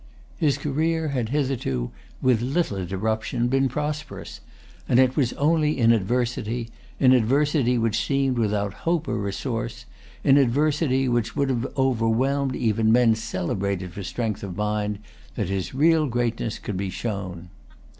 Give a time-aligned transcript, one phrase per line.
[0.37, 1.91] His career had hitherto,
[2.23, 4.41] with little interruption, been prosperous;
[4.89, 9.85] and it was only in adversity, in adversity which seemed without hope or resource,
[10.23, 14.97] in adversity which would have overwhelmed even men celebrated for strength of mind,
[15.35, 17.51] that his real greatness could be shown.